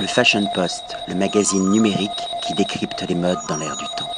[0.00, 2.10] Le Fashion Post, le magazine numérique
[2.46, 4.08] qui décrypte les modes dans l'air du temps.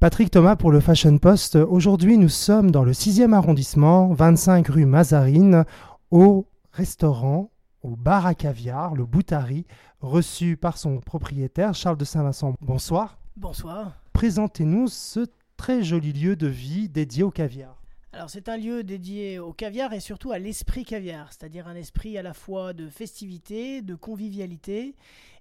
[0.00, 1.54] Patrick Thomas pour le Fashion Post.
[1.54, 5.66] Aujourd'hui, nous sommes dans le 6e arrondissement, 25 rue Mazarine,
[6.10, 9.66] au restaurant, au bar à caviar, le Boutari,
[10.00, 12.54] reçu par son propriétaire, Charles de Saint-Vincent.
[12.60, 13.18] Bonsoir.
[13.36, 13.92] Bonsoir.
[14.12, 15.26] Présentez-nous ce
[15.56, 17.81] très joli lieu de vie dédié au caviar.
[18.14, 22.18] Alors c'est un lieu dédié au caviar et surtout à l'esprit caviar, c'est-à-dire un esprit
[22.18, 24.94] à la fois de festivité, de convivialité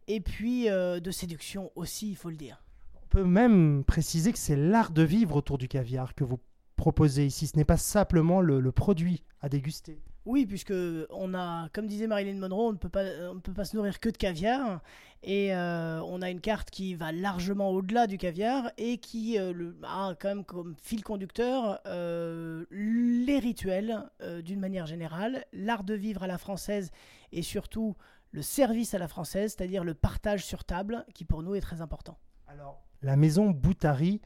[0.07, 2.63] et puis euh, de séduction aussi, il faut le dire.
[3.03, 6.39] On peut même préciser que c'est l'art de vivre autour du caviar que vous
[6.81, 7.45] proposez ici.
[7.45, 10.01] Ce n'est pas simplement le, le produit à déguster.
[10.25, 10.73] Oui, puisque
[11.09, 13.75] on a, comme disait Marilyn Monroe, on ne peut pas, on ne peut pas se
[13.75, 14.81] nourrir que de caviar,
[15.23, 19.53] et euh, on a une carte qui va largement au-delà du caviar et qui euh,
[19.53, 24.03] le, a quand même comme fil conducteur euh, les rituels
[24.43, 26.91] d'une manière générale, l'art de vivre à la française
[27.31, 27.95] et surtout
[28.31, 31.81] le service à la française, c'est-à-dire le partage sur table, qui pour nous est très
[31.81, 32.17] important.
[32.47, 34.21] Alors, la maison Boutari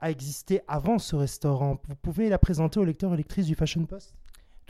[0.00, 1.80] a existé avant ce restaurant.
[1.88, 4.14] Vous pouvez la présenter aux lecteurs et lectrices du Fashion Post?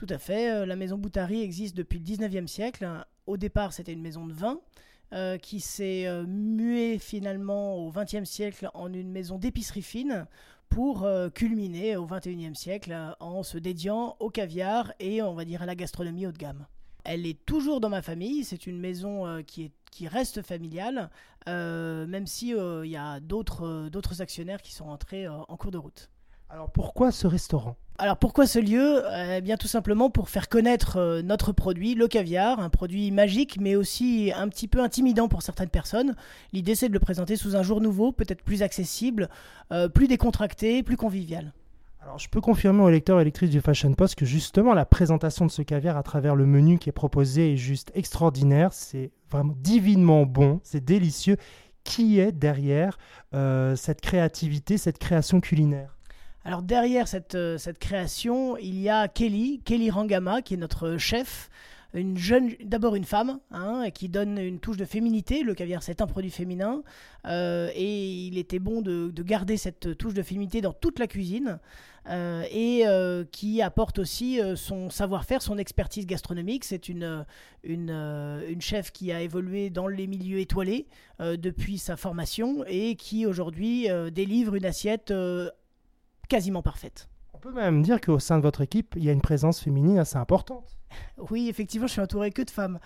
[0.01, 0.51] Tout à fait.
[0.51, 2.89] Euh, la maison Boutari existe depuis le 19e siècle.
[3.27, 4.59] Au départ, c'était une maison de vin
[5.13, 10.27] euh, qui s'est euh, muée finalement au 20e siècle en une maison d'épicerie fine
[10.71, 15.67] pour culminer au 21e siècle en se dédiant au caviar et on va dire à
[15.67, 16.65] la gastronomie haut de gamme.
[17.03, 21.11] Elle est toujours dans ma famille, c'est une maison qui, est, qui reste familiale,
[21.47, 26.11] même si il y a d'autres actionnaires qui sont entrés en cours de route.
[26.53, 27.77] Alors pourquoi ce restaurant?
[27.97, 29.05] Alors pourquoi ce lieu?
[29.15, 33.59] Eh bien tout simplement pour faire connaître euh, notre produit, le caviar, un produit magique
[33.61, 36.17] mais aussi un petit peu intimidant pour certaines personnes.
[36.53, 39.29] L'idée c'est de le présenter sous un jour nouveau, peut-être plus accessible,
[39.71, 41.53] euh, plus décontracté, plus convivial.
[42.03, 45.45] Alors je peux confirmer aux lecteurs et lectrices du Fashion Post que justement la présentation
[45.45, 49.55] de ce caviar à travers le menu qui est proposé est juste extraordinaire, c'est vraiment
[49.59, 51.37] divinement bon, c'est délicieux.
[51.85, 52.99] Qui est derrière
[53.35, 55.97] euh, cette créativité, cette création culinaire?
[56.45, 60.97] Alors derrière cette, euh, cette création, il y a Kelly, Kelly Rangama, qui est notre
[60.97, 61.51] chef,
[61.93, 65.43] d'abord une femme, hein, qui donne une touche de féminité.
[65.43, 66.83] Le caviar, c'est un produit féminin,
[67.27, 71.59] euh, et il était bon de, garder cette touche de féminité dans toute la cuisine,
[72.09, 72.85] euh, et
[73.31, 76.65] qui apporte aussi son savoir-faire, son expertise gastronomique.
[76.65, 77.27] C'est une,
[77.65, 80.87] une, chef qui a évolué dans les milieux étoilés
[81.19, 85.13] depuis sa formation et qui aujourd'hui délivre une assiette
[86.29, 87.10] quasiment parfaite.
[87.43, 89.99] On peut même dire qu'au sein de votre équipe, il y a une présence féminine
[89.99, 90.77] assez importante.
[91.31, 92.79] Oui, effectivement, je suis entouré que de femmes.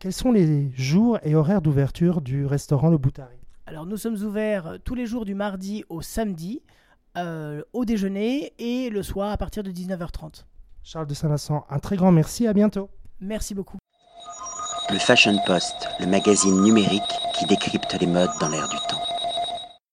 [0.00, 3.36] quels sont les jours et horaires d'ouverture du restaurant Le Boutari?
[3.66, 6.62] Alors, nous sommes ouverts tous les jours du mardi au samedi,
[7.18, 10.46] euh, au déjeuner et le soir à partir de 19h30.
[10.82, 12.88] Charles de Saint-Vincent, un très grand merci, à bientôt.
[13.20, 13.76] Merci beaucoup.
[14.90, 17.02] Le Fashion Post, le magazine numérique
[17.34, 19.13] qui décrypte les modes dans l'air du temps.